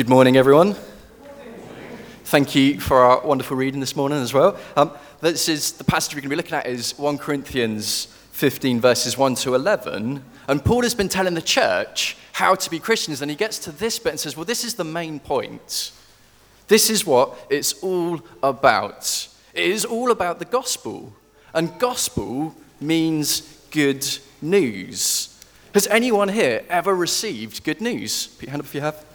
[0.00, 0.76] Good morning, everyone.
[2.24, 4.58] Thank you for our wonderful reading this morning as well.
[4.74, 8.80] Um, this is the passage we're going to be looking at is 1 Corinthians 15
[8.80, 10.24] verses 1 to 11.
[10.48, 13.72] And Paul has been telling the church how to be Christians, and he gets to
[13.72, 15.92] this bit and says, Well, this is the main point.
[16.66, 19.28] This is what it's all about.
[19.52, 21.12] It is all about the gospel.
[21.52, 24.08] And gospel means good
[24.40, 25.38] news.
[25.74, 28.28] Has anyone here ever received good news?
[28.28, 29.09] Put your hand up if you have.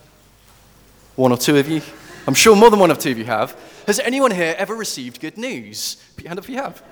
[1.16, 1.82] One or two of you.
[2.28, 3.58] I'm sure more than one or two of you have.
[3.88, 5.96] Has anyone here ever received good news?
[6.16, 6.84] Put your hand up if you have.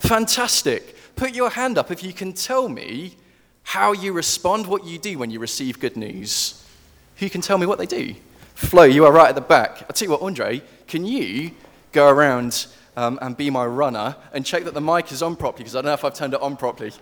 [0.00, 0.96] Fantastic.
[1.14, 3.16] Put your hand up if you can tell me
[3.62, 6.64] how you respond, what you do when you receive good news.
[7.16, 8.14] Who can tell me what they do?
[8.54, 9.82] Flo, you are right at the back.
[9.82, 11.52] I'll tell you what, Andre, can you
[11.92, 15.64] go around um, and be my runner and check that the mic is on properly?
[15.64, 16.92] Because I don't know if I've turned it on properly.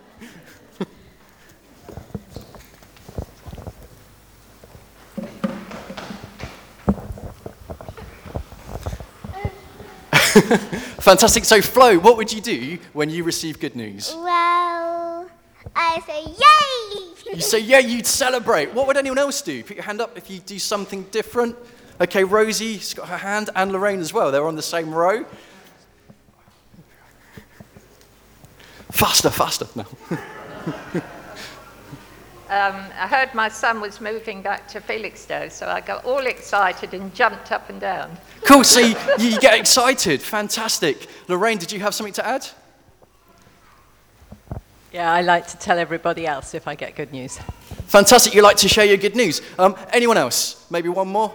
[10.99, 11.45] Fantastic.
[11.45, 14.13] So, Flo, what would you do when you receive good news?
[14.15, 15.29] Well,
[15.75, 17.35] I say yay!
[17.35, 18.73] You say, yeah, you'd celebrate.
[18.73, 19.63] What would anyone else do?
[19.63, 21.55] Put your hand up if you do something different.
[21.99, 24.31] Okay, Rosie's got her hand, and Lorraine as well.
[24.31, 25.25] They're on the same row.
[28.91, 29.67] Faster, faster.
[29.75, 29.85] No.
[32.49, 36.93] Um, I heard my son was moving back to Felixstowe, so I got all excited
[36.93, 38.17] and jumped up and down.
[38.45, 38.63] Cool.
[38.63, 40.21] See, you, you get excited.
[40.21, 41.07] Fantastic.
[41.27, 42.47] Lorraine, did you have something to add?
[44.93, 47.37] Yeah, I like to tell everybody else if I get good news.
[47.87, 48.33] Fantastic.
[48.33, 49.41] You like to share your good news.
[49.59, 50.65] Um, anyone else?
[50.71, 51.33] Maybe one more?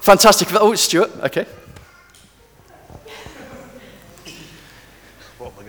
[0.00, 0.48] Fantastic.
[0.54, 1.10] Oh, Stuart.
[1.24, 1.44] Okay.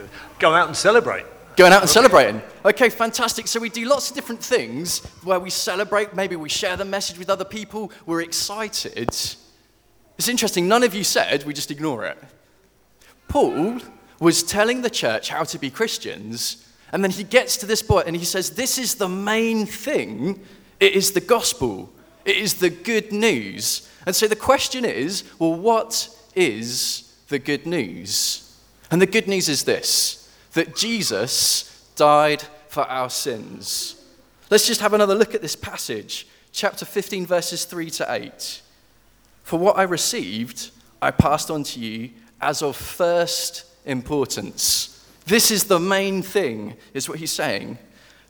[0.02, 1.25] What am I gonna- Go out and celebrate.
[1.55, 2.42] Going out and celebrating.
[2.64, 3.47] Okay, fantastic.
[3.47, 6.14] So we do lots of different things where we celebrate.
[6.14, 7.92] Maybe we share the message with other people.
[8.05, 9.09] We're excited.
[10.20, 10.67] It's interesting.
[10.67, 12.17] None of you said we just ignore it.
[13.27, 13.80] Paul
[14.20, 18.08] was telling the church how to be Christians, and then he gets to this point
[18.08, 20.39] and he says, This is the main thing.
[20.80, 21.92] It is the gospel,
[22.26, 23.89] it is the good news.
[24.05, 28.48] And so the question is, well, what is the good news?
[28.92, 30.16] And the good news is this
[30.54, 33.95] that Jesus died for our sins.
[34.50, 38.61] Let's just have another look at this passage, chapter 15, verses 3 to 8.
[39.44, 42.10] For what I received, I passed on to you
[42.42, 45.06] as of first importance.
[45.26, 47.77] This is the main thing, is what he's saying.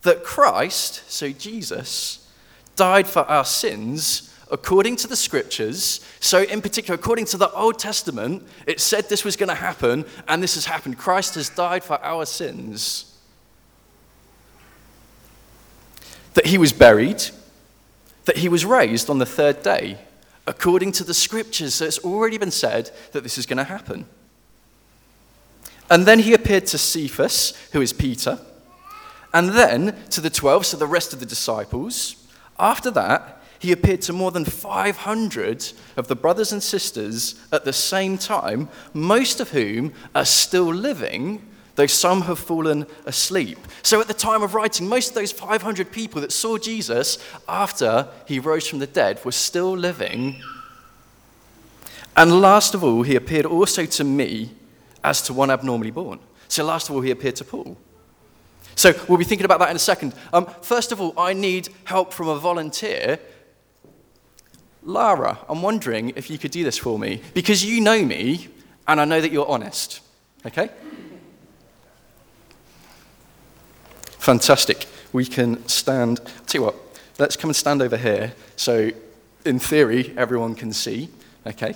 [0.01, 2.27] That Christ, so Jesus,
[2.75, 6.05] died for our sins according to the scriptures.
[6.19, 10.05] So, in particular, according to the Old Testament, it said this was going to happen,
[10.27, 10.97] and this has happened.
[10.97, 13.17] Christ has died for our sins.
[16.33, 17.23] That he was buried,
[18.25, 19.97] that he was raised on the third day,
[20.47, 21.75] according to the scriptures.
[21.75, 24.05] So, it's already been said that this is going to happen.
[25.91, 28.39] And then he appeared to Cephas, who is Peter,
[29.33, 32.15] and then to the twelve, so the rest of the disciples.
[32.59, 37.73] After that, he appeared to more than 500 of the brothers and sisters at the
[37.73, 43.59] same time, most of whom are still living, though some have fallen asleep.
[43.83, 48.07] So at the time of writing, most of those 500 people that saw Jesus after
[48.25, 50.41] he rose from the dead were still living.
[52.15, 54.51] And last of all, he appeared also to me
[55.03, 56.19] as to one abnormally born.
[56.47, 57.77] So last of all, he appeared to Paul.
[58.75, 60.13] So we'll be thinking about that in a second.
[60.31, 63.19] Um, first of all, I need help from a volunteer
[64.83, 68.47] Lara, I'm wondering if you could do this for me because you know me
[68.87, 70.01] and I know that you're honest.
[70.45, 70.69] Okay?
[74.17, 74.85] Fantastic.
[75.11, 76.21] We can stand.
[76.47, 76.75] Tell you what,
[77.17, 78.33] let's come and stand over here.
[78.55, 78.91] So,
[79.45, 81.09] in theory, everyone can see.
[81.45, 81.75] Okay?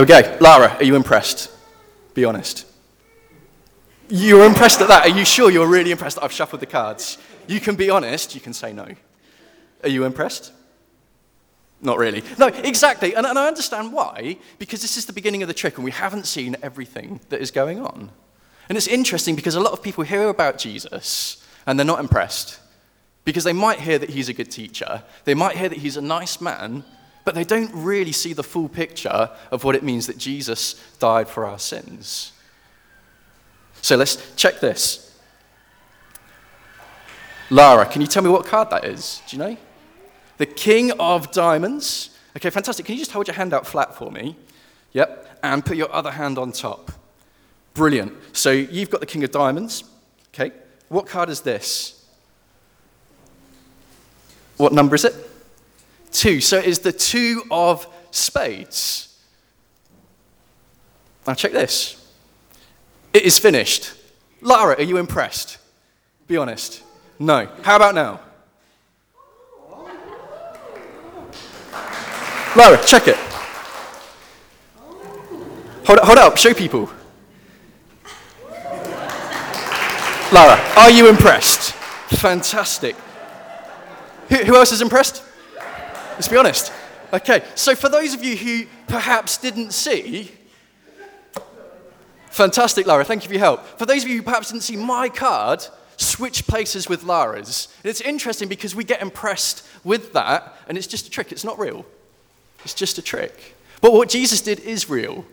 [0.00, 0.38] There we go.
[0.40, 1.50] Lara, are you impressed?
[2.14, 2.64] Be honest.
[4.08, 5.04] You were impressed at that.
[5.04, 7.18] Are you sure you're really impressed that I've shuffled the cards?
[7.46, 8.86] You can be honest, you can say no.
[9.82, 10.52] Are you impressed?
[11.82, 12.22] Not really.
[12.38, 13.14] No, exactly.
[13.14, 15.90] And, and I understand why, because this is the beginning of the trick and we
[15.90, 18.10] haven't seen everything that is going on.
[18.70, 22.58] And it's interesting because a lot of people hear about Jesus and they're not impressed.
[23.26, 26.00] Because they might hear that he's a good teacher, they might hear that he's a
[26.00, 26.84] nice man,
[27.30, 31.28] but they don't really see the full picture of what it means that Jesus died
[31.28, 32.32] for our sins.
[33.82, 35.16] So let's check this.
[37.48, 39.22] Lara, can you tell me what card that is?
[39.28, 39.56] Do you know?
[40.38, 42.18] the king of diamonds.
[42.36, 42.84] Okay, fantastic.
[42.84, 44.34] Can you just hold your hand out flat for me?
[44.92, 45.38] Yep.
[45.44, 46.90] And put your other hand on top.
[47.74, 48.12] Brilliant.
[48.32, 49.84] So you've got the king of diamonds.
[50.34, 50.50] Okay.
[50.88, 52.04] What card is this?
[54.56, 55.29] What number is it?
[56.12, 56.40] Two.
[56.40, 59.18] So it is the two of spades.
[61.26, 61.96] Now check this.
[63.12, 63.92] It is finished.
[64.40, 65.58] Lara, are you impressed?
[66.26, 66.82] Be honest.
[67.18, 67.48] No.
[67.62, 68.20] How about now?
[72.56, 73.16] Lara, check it.
[75.86, 76.90] Hold hold up, show people.
[80.32, 81.72] Lara, are you impressed?
[82.10, 82.96] Fantastic.
[84.28, 85.24] Who, who else is impressed?
[86.20, 86.70] Let's be honest.
[87.14, 90.30] Okay, so for those of you who perhaps didn't see,
[92.26, 93.64] fantastic, Lara, thank you for your help.
[93.78, 95.64] For those of you who perhaps didn't see my card,
[95.96, 97.74] switch places with Lara's.
[97.82, 101.42] And it's interesting because we get impressed with that, and it's just a trick, it's
[101.42, 101.86] not real.
[102.66, 103.56] It's just a trick.
[103.80, 105.24] But what Jesus did is real.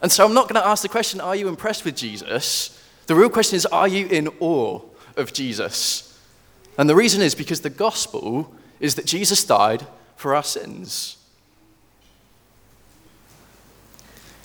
[0.00, 2.80] And so I'm not going to ask the question, are you impressed with Jesus?
[3.08, 4.80] The real question is, are you in awe
[5.16, 6.16] of Jesus?
[6.78, 9.86] And the reason is because the gospel is that Jesus died
[10.16, 11.16] for our sins.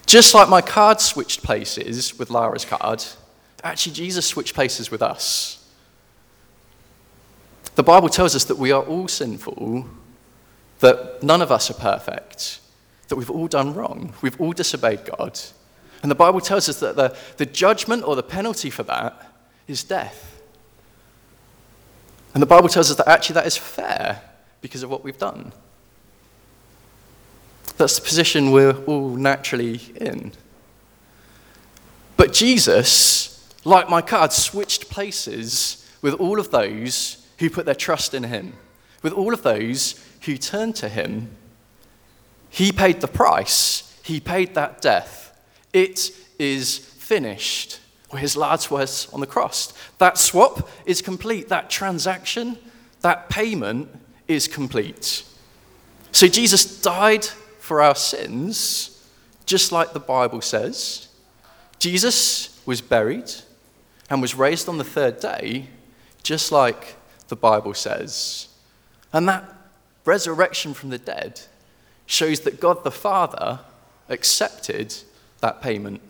[0.05, 3.03] Just like my card switched places with Lara's card,
[3.63, 5.59] actually, Jesus switched places with us.
[7.75, 9.87] The Bible tells us that we are all sinful,
[10.79, 12.59] that none of us are perfect,
[13.07, 15.39] that we've all done wrong, we've all disobeyed God.
[16.03, 19.31] And the Bible tells us that the, the judgment or the penalty for that
[19.67, 20.32] is death.
[22.33, 24.21] And the Bible tells us that actually that is fair
[24.61, 25.51] because of what we've done.
[27.77, 30.31] That's the position we're all naturally in.
[32.17, 38.13] But Jesus, like my card, switched places with all of those who put their trust
[38.13, 38.53] in him,
[39.01, 41.29] with all of those who turned to him.
[42.49, 45.23] He paid the price, he paid that death
[45.73, 47.79] it is finished.
[48.17, 49.73] His last words on the cross.
[49.97, 51.49] That swap is complete.
[51.49, 52.57] That transaction,
[53.01, 53.89] that payment
[54.27, 55.23] is complete.
[56.11, 57.25] So Jesus died
[57.59, 59.09] for our sins,
[59.45, 61.07] just like the Bible says.
[61.79, 63.31] Jesus was buried
[64.09, 65.67] and was raised on the third day,
[66.21, 66.95] just like
[67.27, 68.47] the Bible says.
[69.11, 69.43] And that
[70.05, 71.41] resurrection from the dead
[72.05, 73.59] shows that God the Father
[74.09, 74.95] accepted
[75.41, 76.01] that payment.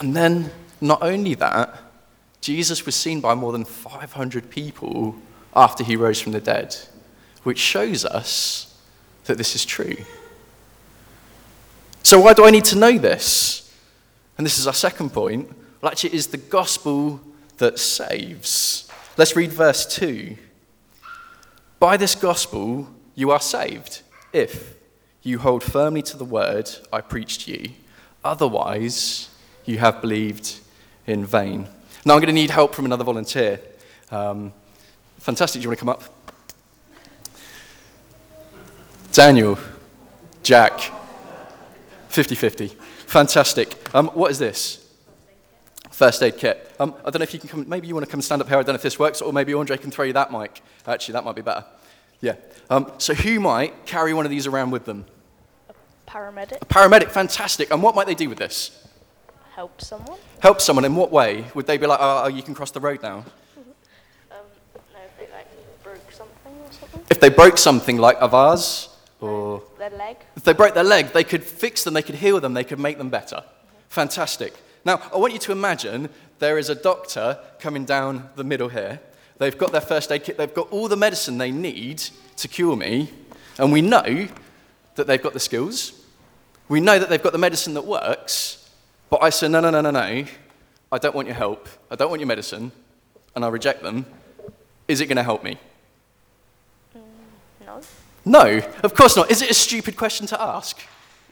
[0.00, 0.50] And then,
[0.80, 1.78] not only that,
[2.40, 5.14] Jesus was seen by more than 500 people
[5.54, 6.74] after he rose from the dead,
[7.42, 8.78] which shows us
[9.24, 9.96] that this is true.
[12.02, 13.72] So, why do I need to know this?
[14.38, 15.48] And this is our second point.
[15.80, 17.20] Well, actually, it is the gospel
[17.58, 18.90] that saves.
[19.18, 20.36] Let's read verse 2.
[21.78, 24.00] By this gospel, you are saved
[24.32, 24.74] if
[25.22, 27.70] you hold firmly to the word I preached to you.
[28.24, 29.28] Otherwise,
[29.70, 30.58] you have believed
[31.06, 31.66] in vain.
[32.04, 33.60] Now, I'm going to need help from another volunteer.
[34.10, 34.52] Um,
[35.18, 35.60] fantastic.
[35.60, 36.02] Do you want to come up?
[39.12, 39.58] Daniel,
[40.42, 40.80] Jack,
[42.08, 42.68] 50 50.
[43.06, 43.76] Fantastic.
[43.94, 44.88] Um, what is this?
[45.90, 46.74] First aid kit.
[46.78, 48.48] Um, I don't know if you can come, maybe you want to come stand up
[48.48, 48.56] here.
[48.56, 50.62] I don't know if this works, or maybe Andre can throw you that mic.
[50.86, 51.64] Actually, that might be better.
[52.20, 52.36] Yeah.
[52.70, 55.04] Um, so who might carry one of these around with them?
[55.68, 56.62] A Paramedic.
[56.62, 57.70] A paramedic, fantastic.
[57.70, 58.80] And what might they do with this?
[59.60, 60.18] Help someone.
[60.38, 61.44] Help someone in what way?
[61.54, 63.26] Would they be like, oh, oh you can cross the road now?
[64.32, 64.38] Um,
[64.94, 67.02] no, if they like broke something or something.
[67.10, 68.88] If they broke something like a vase,
[69.20, 70.16] or Their leg.
[70.34, 72.78] if they broke their leg, they could fix them, they could heal them, they could
[72.78, 73.44] make them better.
[73.90, 74.54] Fantastic.
[74.86, 78.98] Now, I want you to imagine there is a doctor coming down the middle here.
[79.36, 82.02] They've got their first aid kit, they've got all the medicine they need
[82.38, 83.10] to cure me,
[83.58, 84.26] and we know
[84.94, 85.92] that they've got the skills.
[86.70, 88.59] We know that they've got the medicine that works,
[89.10, 90.24] but I said, no, no, no, no, no.
[90.92, 91.68] I don't want your help.
[91.90, 92.72] I don't want your medicine,
[93.34, 94.06] and I reject them.
[94.88, 95.58] Is it going to help me?
[96.96, 97.00] Mm,
[97.66, 97.80] no.
[98.24, 99.30] No, of course not.
[99.30, 100.80] Is it a stupid question to ask?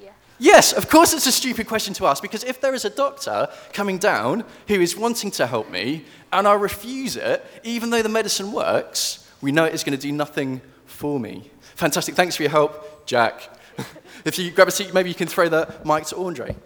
[0.01, 0.11] Yeah.
[0.39, 3.49] Yes, of course it's a stupid question to ask because if there is a doctor
[3.73, 8.09] coming down who is wanting to help me and I refuse it, even though the
[8.09, 11.51] medicine works, we know it is going to do nothing for me.
[11.75, 12.15] Fantastic.
[12.15, 13.51] Thanks for your help, Jack.
[14.25, 16.57] if you grab a seat, maybe you can throw the mic to Andre.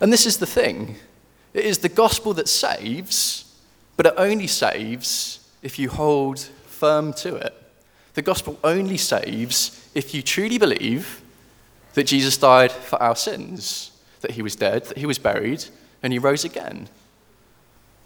[0.00, 0.96] And this is the thing
[1.54, 3.52] it is the gospel that saves,
[3.96, 7.54] but it only saves if you hold firm to it.
[8.14, 11.22] The gospel only saves if you truly believe
[11.94, 15.64] that Jesus died for our sins, that he was dead, that he was buried,
[16.02, 16.88] and he rose again,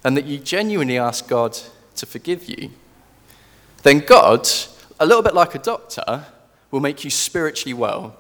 [0.05, 1.59] and that you genuinely ask God
[1.97, 2.71] to forgive you.
[3.83, 4.49] then God,
[4.99, 6.25] a little bit like a doctor,
[6.71, 8.17] will make you spiritually well.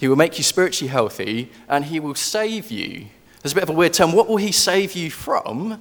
[0.00, 3.08] He will make you spiritually healthy and he will save you.
[3.42, 4.12] There's a bit of a weird term.
[4.12, 5.78] What will he save you from?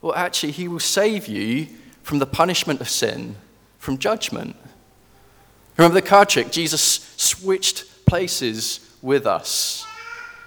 [0.00, 1.68] Well, actually, he will save you
[2.02, 3.36] from the punishment of sin,
[3.78, 4.56] from judgment.
[5.76, 6.52] Remember the card trick?
[6.52, 6.80] Jesus
[7.18, 9.84] switched places with us.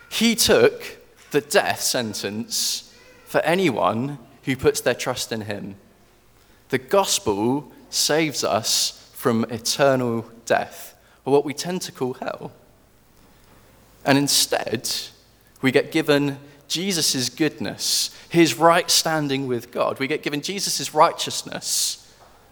[0.10, 0.98] He took
[1.30, 5.76] the death sentence for anyone who puts their trust in him.
[6.70, 12.52] The gospel saves us from eternal death, or what we tend to call hell.
[14.08, 14.90] And instead,
[15.62, 20.00] we get given Jesus' goodness, his right standing with God.
[20.00, 22.12] We get given Jesus' righteousness,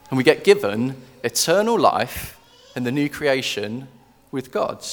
[0.10, 2.38] and we get given eternal life
[2.76, 3.88] in the new creation
[4.32, 4.86] with God.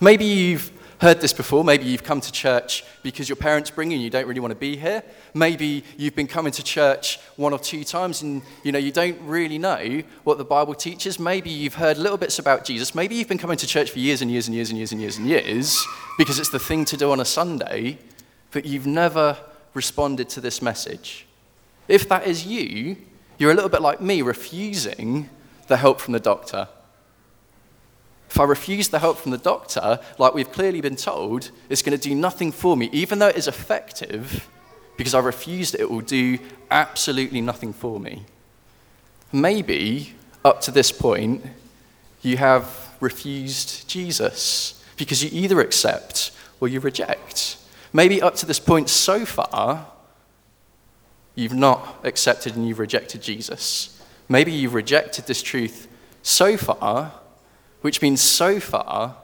[0.00, 1.64] Maybe you've heard this before.
[1.64, 4.52] Maybe you've come to church because your parents bring you and you don't really want
[4.52, 5.02] to be here.
[5.32, 9.18] Maybe you've been coming to church one or two times and you know you don't
[9.22, 11.18] really know what the Bible teaches.
[11.18, 12.94] Maybe you've heard little bits about Jesus.
[12.94, 15.00] Maybe you've been coming to church for years and years and years and years and
[15.00, 15.86] years and years
[16.18, 17.98] because it's the thing to do on a Sunday,
[18.50, 19.38] but you've never
[19.72, 21.26] responded to this message.
[21.88, 22.98] If that is you,
[23.38, 25.30] you're a little bit like me refusing
[25.66, 26.68] the help from the doctor
[28.30, 31.98] if I refuse the help from the doctor, like we've clearly been told, it's going
[31.98, 34.48] to do nothing for me, even though it is effective,
[34.96, 36.38] because I refused it, it will do
[36.70, 38.24] absolutely nothing for me.
[39.32, 41.44] Maybe, up to this point,
[42.22, 47.56] you have refused Jesus because you either accept or you reject.
[47.92, 49.88] Maybe up to this point so far,
[51.34, 54.00] you've not accepted and you've rejected Jesus.
[54.28, 55.88] Maybe you've rejected this truth
[56.22, 57.19] so far
[57.80, 59.16] which means so far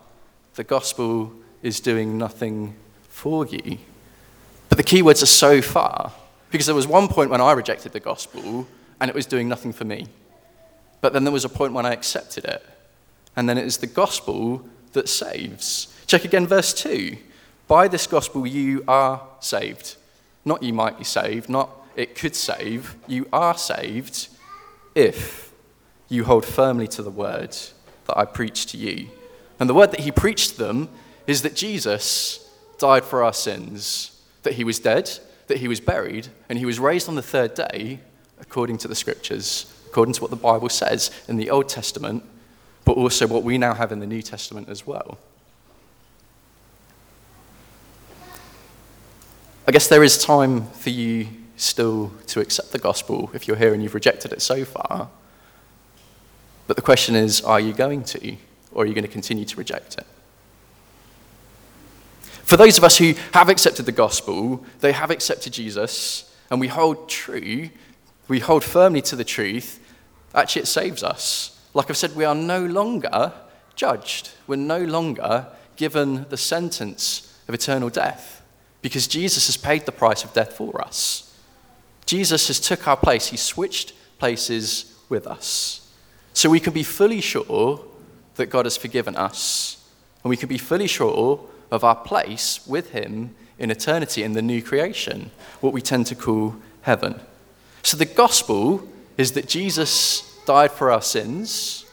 [0.54, 1.32] the gospel
[1.62, 2.74] is doing nothing
[3.08, 3.78] for you.
[4.68, 6.12] But the key words are so far,
[6.50, 8.66] because there was one point when I rejected the gospel
[9.00, 10.06] and it was doing nothing for me.
[11.00, 12.64] But then there was a point when I accepted it,
[13.36, 15.94] and then it is the gospel that saves.
[16.06, 17.16] Check again, verse 2.
[17.68, 19.96] By this gospel you are saved.
[20.44, 22.94] Not you might be saved, not it could save.
[23.06, 24.28] You are saved
[24.94, 25.52] if
[26.08, 27.56] you hold firmly to the word
[28.06, 29.08] that I preach to you.
[29.58, 30.88] And the word that he preached to them
[31.26, 32.48] is that Jesus
[32.78, 35.10] died for our sins, that he was dead,
[35.46, 38.00] that he was buried, and he was raised on the third day
[38.38, 42.22] according to the scriptures, according to what the Bible says in the Old Testament,
[42.84, 45.18] but also what we now have in the New Testament as well.
[49.66, 53.74] I guess there is time for you still to accept the gospel if you're here
[53.74, 55.08] and you've rejected it so far.
[56.66, 58.36] But the question is are you going to,
[58.72, 60.06] or are you going to continue to reject it?
[62.44, 66.68] For those of us who have accepted the gospel, they have accepted Jesus, and we
[66.68, 67.70] hold true,
[68.28, 69.80] we hold firmly to the truth,
[70.34, 71.60] actually it saves us.
[71.74, 73.32] Like I've said, we are no longer
[73.74, 74.30] judged.
[74.46, 75.46] We're no longer
[75.76, 78.42] given the sentence of eternal death
[78.80, 81.36] because Jesus has paid the price of death for us.
[82.06, 83.26] Jesus has took our place.
[83.26, 85.85] He switched places with us.
[86.36, 87.82] So we can be fully sure
[88.34, 89.82] that God has forgiven us,
[90.22, 91.40] and we can be fully sure
[91.70, 95.30] of our place with Him in eternity in the new creation,
[95.62, 97.18] what we tend to call heaven.
[97.82, 101.86] So the gospel is that Jesus died for our sins,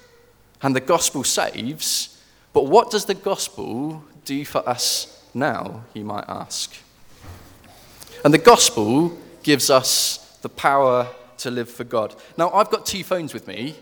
[0.62, 2.22] and the gospel saves.
[2.52, 6.76] But what does the gospel do for us now, you might ask?
[8.26, 11.08] And the gospel gives us the power
[11.38, 12.14] to live for God.
[12.38, 13.76] Now, I've got two phones with me.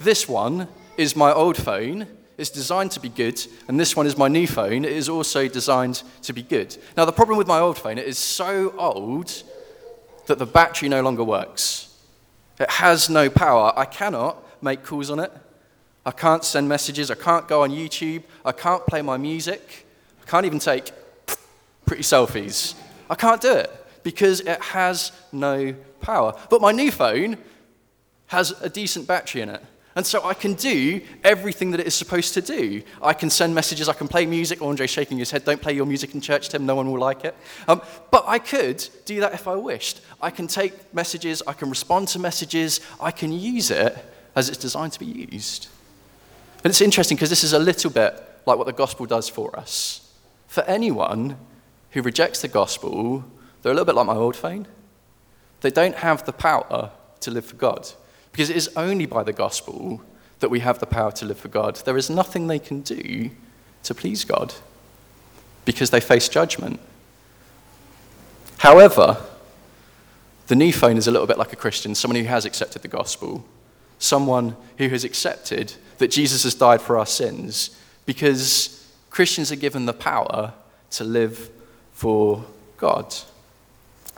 [0.00, 2.06] This one is my old phone.
[2.36, 4.84] It's designed to be good, and this one is my new phone.
[4.84, 6.76] It is also designed to be good.
[6.96, 9.42] Now, the problem with my old phone, it is so old
[10.26, 11.96] that the battery no longer works.
[12.60, 13.72] It has no power.
[13.76, 15.32] I cannot make calls on it.
[16.06, 17.10] I can't send messages.
[17.10, 18.22] I can't go on YouTube.
[18.44, 19.86] I can't play my music.
[20.22, 20.92] I can't even take
[21.86, 22.74] pretty selfies.
[23.10, 23.70] I can't do it
[24.02, 26.38] because it has no power.
[26.50, 27.36] But my new phone
[28.28, 29.62] has a decent battery in it.
[29.98, 32.82] And so I can do everything that it is supposed to do.
[33.02, 34.62] I can send messages, I can play music.
[34.62, 37.24] Andre's shaking his head, don't play your music in church, Tim, no one will like
[37.24, 37.34] it.
[37.66, 40.00] Um, but I could do that if I wished.
[40.22, 43.98] I can take messages, I can respond to messages, I can use it
[44.36, 45.66] as it's designed to be used.
[46.62, 48.14] And it's interesting because this is a little bit
[48.46, 50.14] like what the gospel does for us.
[50.46, 51.36] For anyone
[51.90, 53.24] who rejects the gospel,
[53.62, 54.68] they're a little bit like my old phone.
[55.60, 57.88] They don't have the power to live for God.
[58.38, 60.00] Because it is only by the gospel
[60.38, 61.74] that we have the power to live for God.
[61.84, 63.32] There is nothing they can do
[63.82, 64.54] to please God
[65.64, 66.78] because they face judgment.
[68.58, 69.16] However,
[70.48, 72.88] The new phone is a little bit like a Christian, someone who has accepted the
[72.88, 73.44] gospel,
[73.98, 77.76] someone who has accepted that Jesus has died for our sins,
[78.06, 80.54] because Christians are given the power
[80.92, 81.50] to live
[81.92, 82.46] for
[82.78, 83.14] God.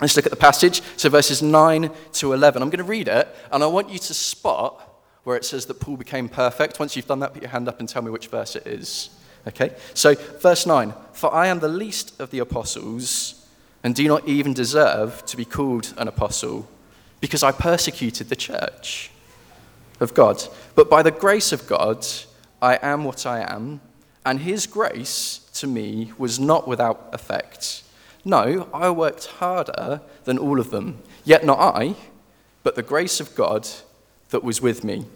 [0.01, 0.83] Let's look at the passage.
[0.97, 2.63] So, verses 9 to 11.
[2.63, 4.87] I'm going to read it, and I want you to spot
[5.25, 6.81] where it says that Paul became perfect.
[6.81, 9.11] Once you've done that, put your hand up and tell me which verse it is.
[9.47, 9.75] Okay?
[9.95, 13.47] So, verse 9 For I am the least of the apostles,
[13.83, 16.69] and do not even deserve to be called an apostle,
[17.21, 19.11] because I persecuted the church
[20.01, 20.43] of God.
[20.75, 22.07] But by the grace of God,
[22.63, 23.83] I am what I am,
[24.25, 27.83] and his grace to me was not without effect.
[28.25, 31.95] No, I worked harder than all of them, yet not I,
[32.63, 33.69] but the grace of God
[34.31, 35.07] that was with me.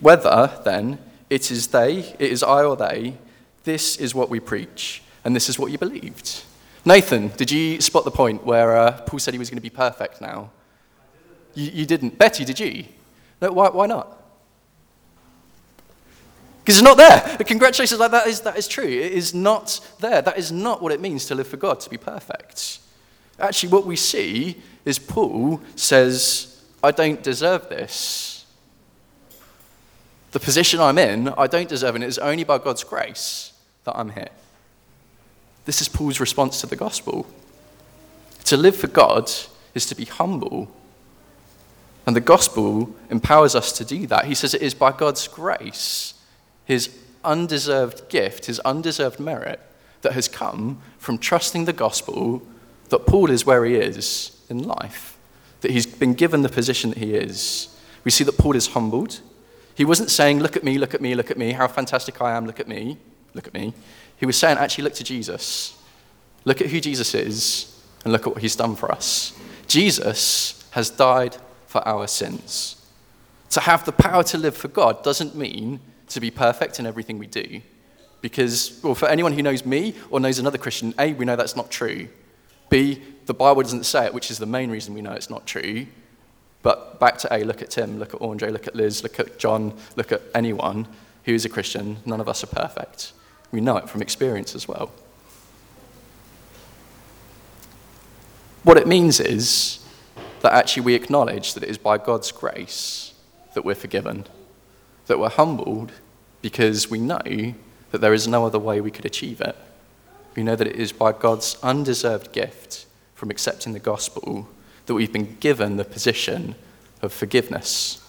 [0.00, 0.98] Whether, then,
[1.30, 3.16] it is they, it is I or they,
[3.64, 6.42] this is what we preach, and this is what you believed.
[6.84, 9.70] Nathan, did you spot the point where uh, Paul said he was going to be
[9.70, 10.50] perfect now?
[11.54, 12.18] You, you didn't.
[12.18, 12.84] Betty, did you?
[13.40, 14.22] No, why, why not?
[16.66, 17.36] Because it's not there.
[17.38, 18.82] The Congratulations, like that is, that is true.
[18.82, 20.20] It is not there.
[20.20, 22.80] That is not what it means to live for God, to be perfect.
[23.38, 28.46] Actually, what we see is Paul says, I don't deserve this.
[30.32, 33.52] The position I'm in, I don't deserve, and it is only by God's grace
[33.84, 34.30] that I'm here.
[35.66, 37.28] This is Paul's response to the gospel.
[38.46, 39.30] To live for God
[39.72, 40.68] is to be humble.
[42.08, 44.24] And the gospel empowers us to do that.
[44.24, 46.14] He says it is by God's grace
[46.66, 46.94] his
[47.24, 49.60] undeserved gift, his undeserved merit
[50.02, 52.42] that has come from trusting the gospel
[52.90, 55.16] that Paul is where he is in life,
[55.62, 57.74] that he's been given the position that he is.
[58.04, 59.20] We see that Paul is humbled.
[59.74, 62.36] He wasn't saying, Look at me, look at me, look at me, how fantastic I
[62.36, 62.98] am, look at me,
[63.34, 63.74] look at me.
[64.16, 65.76] He was saying, Actually, look to Jesus.
[66.44, 69.36] Look at who Jesus is, and look at what he's done for us.
[69.66, 72.76] Jesus has died for our sins.
[73.50, 77.18] To have the power to live for God doesn't mean to be perfect in everything
[77.18, 77.60] we do.
[78.20, 81.56] Because, well, for anyone who knows me or knows another Christian, A, we know that's
[81.56, 82.08] not true.
[82.70, 85.46] B, the Bible doesn't say it, which is the main reason we know it's not
[85.46, 85.86] true.
[86.62, 89.38] But back to A, look at Tim, look at Andre, look at Liz, look at
[89.38, 90.88] John, look at anyone
[91.24, 91.98] who is a Christian.
[92.04, 93.12] None of us are perfect.
[93.52, 94.90] We know it from experience as well.
[98.64, 99.84] What it means is
[100.40, 103.14] that actually we acknowledge that it is by God's grace
[103.54, 104.24] that we're forgiven
[105.06, 105.92] that we're humbled
[106.42, 107.54] because we know
[107.90, 109.56] that there is no other way we could achieve it.
[110.34, 114.48] We know that it is by God's undeserved gift from accepting the gospel
[114.86, 116.54] that we've been given the position
[117.02, 118.02] of forgiveness.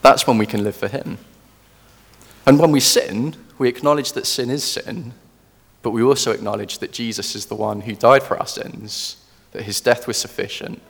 [0.00, 1.18] That's when we can live for Him.
[2.44, 5.14] And when we sin, we acknowledge that sin is sin,
[5.82, 9.16] but we also acknowledge that Jesus is the one who died for our sins,
[9.52, 10.82] that His death was sufficient,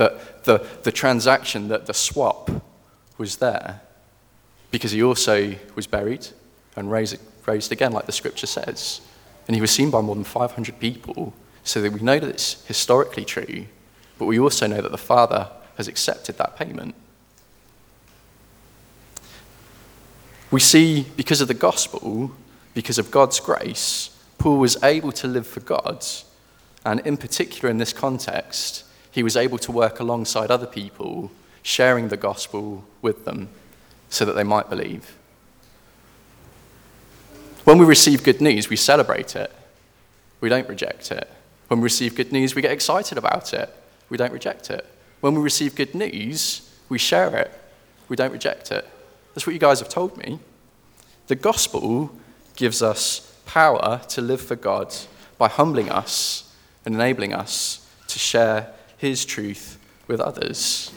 [0.00, 2.50] that the, the transaction, that the swap
[3.18, 3.82] was there
[4.70, 6.26] because he also was buried
[6.74, 9.02] and raised, raised again, like the scripture says.
[9.46, 11.34] And he was seen by more than 500 people,
[11.64, 13.66] so that we know that it's historically true,
[14.18, 16.94] but we also know that the Father has accepted that payment.
[20.50, 22.32] We see, because of the gospel,
[22.72, 26.06] because of God's grace, Paul was able to live for God,
[26.86, 31.30] and in particular in this context, he was able to work alongside other people,
[31.62, 33.48] sharing the gospel with them
[34.08, 35.16] so that they might believe.
[37.64, 39.52] When we receive good news, we celebrate it.
[40.40, 41.30] We don't reject it.
[41.68, 43.72] When we receive good news, we get excited about it.
[44.08, 44.84] We don't reject it.
[45.20, 47.50] When we receive good news, we share it.
[48.08, 48.88] We don't reject it.
[49.34, 50.40] That's what you guys have told me.
[51.28, 52.10] The gospel
[52.56, 54.94] gives us power to live for God
[55.38, 56.52] by humbling us
[56.84, 60.92] and enabling us to share his truth with others.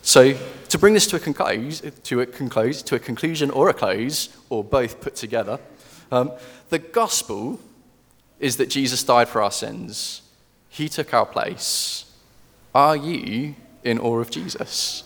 [0.00, 0.34] So,
[0.70, 4.30] to bring this to a, conclose, to a, conclose, to a conclusion or a close,
[4.48, 5.60] or both put together,
[6.10, 6.32] um,
[6.70, 7.60] the gospel
[8.40, 10.22] is that Jesus died for our sins.
[10.70, 12.10] He took our place.
[12.74, 15.04] Are you in awe of Jesus?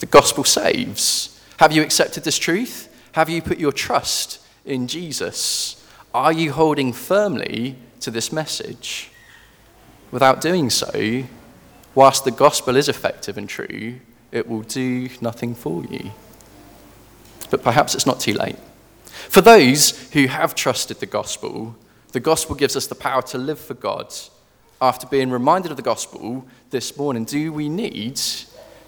[0.00, 1.42] The gospel saves.
[1.58, 2.94] Have you accepted this truth?
[3.12, 5.86] Have you put your trust in Jesus?
[6.12, 9.10] Are you holding firmly to this message?
[10.10, 11.24] Without doing so,
[11.94, 14.00] whilst the gospel is effective and true,
[14.32, 16.12] it will do nothing for you.
[17.50, 18.56] But perhaps it's not too late.
[19.28, 21.76] For those who have trusted the gospel,
[22.12, 24.14] the gospel gives us the power to live for God.
[24.80, 28.16] After being reminded of the gospel this morning, do we need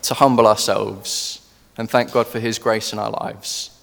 [0.03, 3.77] to humble ourselves and thank God for his grace in our lives?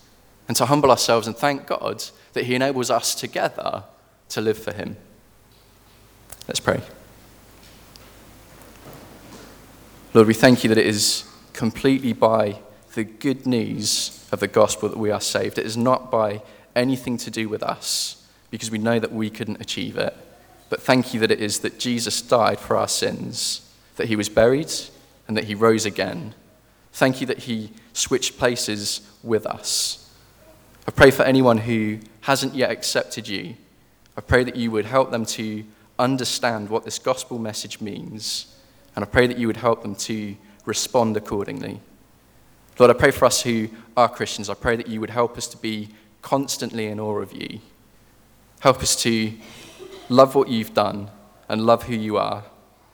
[0.47, 3.84] And to humble ourselves and thank God that he enables us together
[4.30, 4.95] to live for him.
[6.47, 6.82] Let's pray.
[10.17, 12.60] Lord, we thank you that it is completely by
[12.95, 15.60] the good news of the gospel that we are saved.
[15.60, 16.41] It is not by
[16.75, 20.17] anything to do with us, because we know that we couldn't achieve it.
[20.71, 24.27] But thank you that it is that Jesus died for our sins, that he was
[24.27, 24.71] buried,
[25.27, 26.34] and that he rose again.
[26.93, 30.12] Thank you that he switched places with us.
[30.88, 33.53] I pray for anyone who hasn't yet accepted you.
[34.17, 35.63] I pray that you would help them to
[35.99, 38.47] understand what this gospel message means,
[38.97, 41.81] and I pray that you would help them to respond accordingly.
[42.79, 44.49] Lord, I pray for us who are Christians.
[44.49, 45.89] I pray that you would help us to be
[46.23, 47.60] constantly in awe of you.
[48.60, 49.33] Help us to
[50.10, 51.12] love what you've done
[51.47, 52.45] and love who you are.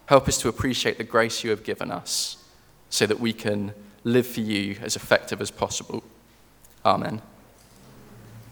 [0.07, 2.35] Help us to appreciate the grace you have given us
[2.89, 6.03] so that we can live for you as effective as possible.
[6.85, 7.21] Amen.